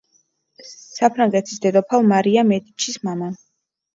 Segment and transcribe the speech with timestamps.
[0.67, 3.29] საფრანგეთის დედოფალ მარია მედიჩის მამა.